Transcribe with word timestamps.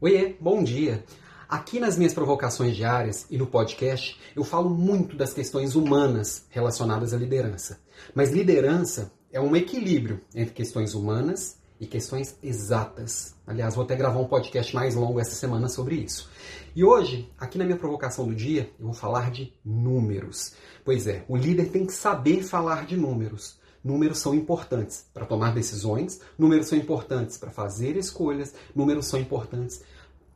Oiê, 0.00 0.36
bom 0.40 0.62
dia! 0.62 1.04
Aqui 1.48 1.80
nas 1.80 1.98
minhas 1.98 2.14
provocações 2.14 2.76
diárias 2.76 3.26
e 3.28 3.36
no 3.36 3.48
podcast, 3.48 4.16
eu 4.36 4.44
falo 4.44 4.70
muito 4.70 5.16
das 5.16 5.34
questões 5.34 5.74
humanas 5.74 6.46
relacionadas 6.50 7.12
à 7.12 7.16
liderança. 7.16 7.80
Mas 8.14 8.30
liderança 8.30 9.10
é 9.32 9.40
um 9.40 9.56
equilíbrio 9.56 10.20
entre 10.32 10.54
questões 10.54 10.94
humanas 10.94 11.58
e 11.80 11.86
questões 11.86 12.38
exatas. 12.40 13.34
Aliás, 13.44 13.74
vou 13.74 13.82
até 13.82 13.96
gravar 13.96 14.20
um 14.20 14.28
podcast 14.28 14.72
mais 14.72 14.94
longo 14.94 15.18
essa 15.18 15.34
semana 15.34 15.68
sobre 15.68 15.96
isso. 15.96 16.30
E 16.76 16.84
hoje, 16.84 17.28
aqui 17.36 17.58
na 17.58 17.64
minha 17.64 17.76
provocação 17.76 18.24
do 18.24 18.36
dia, 18.36 18.70
eu 18.78 18.86
vou 18.86 18.94
falar 18.94 19.32
de 19.32 19.52
números. 19.64 20.54
Pois 20.84 21.08
é, 21.08 21.24
o 21.28 21.36
líder 21.36 21.70
tem 21.70 21.84
que 21.84 21.92
saber 21.92 22.44
falar 22.44 22.86
de 22.86 22.96
números. 22.96 23.57
Números 23.82 24.18
são 24.18 24.34
importantes 24.34 25.06
para 25.14 25.26
tomar 25.26 25.54
decisões, 25.54 26.20
números 26.36 26.66
são 26.66 26.76
importantes 26.76 27.36
para 27.36 27.50
fazer 27.50 27.96
escolhas, 27.96 28.54
números 28.74 29.06
são 29.06 29.20
importantes 29.20 29.82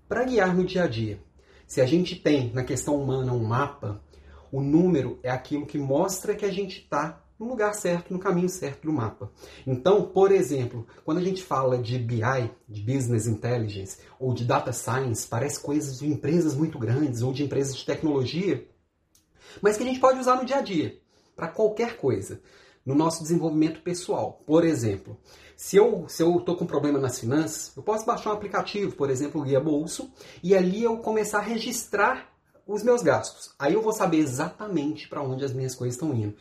para 0.08 0.24
guiar 0.24 0.54
no 0.54 0.64
dia 0.64 0.84
a 0.84 0.86
dia. 0.86 1.20
Se 1.66 1.80
a 1.80 1.86
gente 1.86 2.16
tem 2.16 2.52
na 2.52 2.64
questão 2.64 2.96
humana 2.96 3.32
um 3.32 3.42
mapa, 3.42 4.00
o 4.50 4.60
número 4.60 5.18
é 5.22 5.30
aquilo 5.30 5.66
que 5.66 5.78
mostra 5.78 6.34
que 6.34 6.44
a 6.44 6.52
gente 6.52 6.80
está 6.80 7.22
no 7.38 7.48
lugar 7.48 7.74
certo, 7.74 8.12
no 8.12 8.20
caminho 8.20 8.48
certo 8.48 8.82
do 8.82 8.92
mapa. 8.92 9.32
Então, 9.66 10.04
por 10.04 10.30
exemplo, 10.30 10.86
quando 11.04 11.18
a 11.18 11.22
gente 11.22 11.42
fala 11.42 11.76
de 11.78 11.98
BI, 11.98 12.50
de 12.68 12.80
Business 12.82 13.26
Intelligence, 13.26 13.98
ou 14.20 14.32
de 14.32 14.44
Data 14.44 14.72
Science, 14.72 15.26
parece 15.26 15.58
coisas 15.58 15.98
de 15.98 16.06
empresas 16.06 16.54
muito 16.54 16.78
grandes 16.78 17.22
ou 17.22 17.32
de 17.32 17.42
empresas 17.42 17.74
de 17.74 17.84
tecnologia, 17.84 18.68
mas 19.60 19.76
que 19.76 19.82
a 19.82 19.86
gente 19.86 19.98
pode 19.98 20.20
usar 20.20 20.36
no 20.36 20.44
dia 20.44 20.58
a 20.58 20.62
dia, 20.62 21.00
para 21.34 21.48
qualquer 21.48 21.96
coisa 21.96 22.40
no 22.84 22.94
nosso 22.94 23.22
desenvolvimento 23.22 23.80
pessoal. 23.82 24.42
Por 24.46 24.64
exemplo, 24.64 25.16
se 25.56 25.76
eu 25.76 26.06
se 26.08 26.22
eu 26.22 26.36
estou 26.36 26.56
com 26.56 26.66
problema 26.66 26.98
nas 26.98 27.18
finanças, 27.18 27.72
eu 27.76 27.82
posso 27.82 28.04
baixar 28.04 28.30
um 28.30 28.34
aplicativo, 28.34 28.96
por 28.96 29.10
exemplo, 29.10 29.40
o 29.40 29.44
Guia 29.44 29.60
Bolso, 29.60 30.12
e 30.42 30.54
ali 30.54 30.82
eu 30.82 30.98
começar 30.98 31.38
a 31.38 31.42
registrar 31.42 32.32
os 32.66 32.82
meus 32.82 33.02
gastos. 33.02 33.54
Aí 33.58 33.74
eu 33.74 33.82
vou 33.82 33.92
saber 33.92 34.18
exatamente 34.18 35.08
para 35.08 35.22
onde 35.22 35.44
as 35.44 35.52
minhas 35.52 35.74
coisas 35.74 35.94
estão 35.94 36.14
indo. 36.14 36.34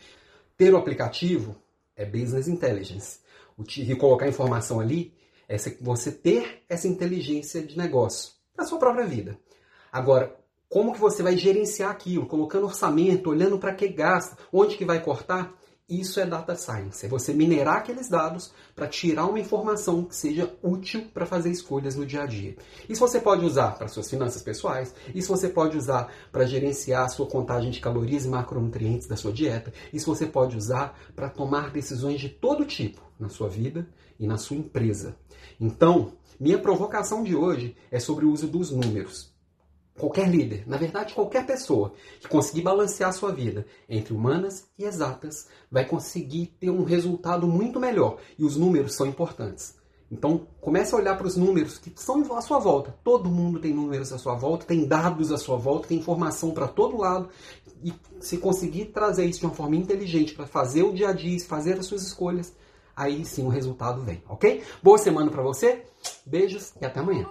Ter 0.57 0.73
o 0.73 0.77
aplicativo 0.77 1.55
é 1.95 2.05
business 2.05 2.47
intelligence. 2.47 3.19
O 3.57 3.63
e 3.63 3.95
colocar 3.95 4.27
informação 4.27 4.79
ali 4.79 5.13
é 5.47 5.57
você 5.81 6.11
ter 6.11 6.63
essa 6.69 6.87
inteligência 6.87 7.61
de 7.61 7.77
negócio 7.77 8.33
na 8.57 8.65
sua 8.65 8.79
própria 8.79 9.05
vida. 9.05 9.37
Agora, 9.91 10.35
como 10.69 10.93
que 10.93 10.99
você 10.99 11.21
vai 11.21 11.35
gerenciar 11.35 11.91
aquilo? 11.91 12.25
Colocando 12.25 12.65
orçamento, 12.65 13.29
olhando 13.29 13.59
para 13.59 13.73
que 13.73 13.87
gasta, 13.89 14.37
onde 14.53 14.77
que 14.77 14.85
vai 14.85 15.03
cortar? 15.03 15.53
Isso 15.91 16.21
é 16.21 16.25
data 16.25 16.55
science, 16.55 17.05
é 17.05 17.09
você 17.09 17.33
minerar 17.33 17.79
aqueles 17.79 18.07
dados 18.07 18.53
para 18.73 18.87
tirar 18.87 19.25
uma 19.25 19.41
informação 19.41 20.05
que 20.05 20.15
seja 20.15 20.49
útil 20.63 21.09
para 21.13 21.25
fazer 21.25 21.51
escolhas 21.51 21.97
no 21.97 22.05
dia 22.05 22.23
a 22.23 22.25
dia. 22.25 22.55
Isso 22.87 23.01
você 23.01 23.19
pode 23.19 23.45
usar 23.45 23.77
para 23.77 23.89
suas 23.89 24.09
finanças 24.09 24.41
pessoais, 24.41 24.95
isso 25.13 25.27
você 25.27 25.49
pode 25.49 25.77
usar 25.77 26.09
para 26.31 26.45
gerenciar 26.45 27.03
a 27.03 27.09
sua 27.09 27.27
contagem 27.27 27.71
de 27.71 27.81
calorias 27.81 28.23
e 28.23 28.29
macronutrientes 28.29 29.05
da 29.05 29.17
sua 29.17 29.33
dieta, 29.33 29.73
isso 29.91 30.05
você 30.05 30.25
pode 30.25 30.55
usar 30.55 30.97
para 31.13 31.27
tomar 31.27 31.71
decisões 31.71 32.21
de 32.21 32.29
todo 32.29 32.63
tipo 32.63 33.01
na 33.19 33.27
sua 33.27 33.49
vida 33.49 33.85
e 34.17 34.25
na 34.25 34.37
sua 34.37 34.55
empresa. 34.55 35.17
Então, 35.59 36.13
minha 36.39 36.57
provocação 36.57 37.21
de 37.21 37.35
hoje 37.35 37.75
é 37.91 37.99
sobre 37.99 38.23
o 38.23 38.31
uso 38.31 38.47
dos 38.47 38.71
números 38.71 39.30
qualquer 39.97 40.29
líder, 40.29 40.63
na 40.67 40.77
verdade 40.77 41.13
qualquer 41.13 41.45
pessoa 41.45 41.93
que 42.19 42.27
conseguir 42.27 42.61
balancear 42.61 43.09
a 43.09 43.13
sua 43.13 43.31
vida 43.31 43.65
entre 43.89 44.13
humanas 44.13 44.65
e 44.77 44.83
exatas, 44.83 45.47
vai 45.69 45.85
conseguir 45.85 46.47
ter 46.59 46.69
um 46.69 46.83
resultado 46.83 47.47
muito 47.47 47.79
melhor. 47.79 48.17
E 48.37 48.43
os 48.43 48.55
números 48.55 48.95
são 48.95 49.05
importantes. 49.05 49.75
Então, 50.11 50.45
comece 50.59 50.93
a 50.93 50.97
olhar 50.97 51.17
para 51.17 51.25
os 51.25 51.37
números 51.37 51.77
que 51.77 51.93
são 51.95 52.21
à 52.35 52.41
sua 52.41 52.59
volta. 52.59 52.93
Todo 53.01 53.29
mundo 53.29 53.59
tem 53.59 53.73
números 53.73 54.11
à 54.11 54.17
sua 54.17 54.35
volta, 54.35 54.65
tem 54.65 54.85
dados 54.85 55.31
à 55.31 55.37
sua 55.37 55.55
volta, 55.55 55.87
tem 55.87 55.99
informação 55.99 56.51
para 56.51 56.67
todo 56.67 56.97
lado. 56.97 57.29
E 57.81 57.93
se 58.19 58.37
conseguir 58.37 58.87
trazer 58.87 59.25
isso 59.25 59.39
de 59.39 59.45
uma 59.45 59.55
forma 59.55 59.77
inteligente 59.77 60.33
para 60.33 60.45
fazer 60.45 60.83
o 60.83 60.93
dia 60.93 61.09
a 61.09 61.13
dia, 61.13 61.39
fazer 61.39 61.79
as 61.79 61.85
suas 61.85 62.03
escolhas, 62.03 62.53
aí 62.93 63.23
sim 63.23 63.45
o 63.45 63.49
resultado 63.49 64.01
vem, 64.01 64.21
ok? 64.27 64.61
Boa 64.83 64.97
semana 64.97 65.31
para 65.31 65.41
você, 65.41 65.85
beijos 66.25 66.73
e 66.81 66.85
até 66.85 66.99
amanhã. 66.99 67.25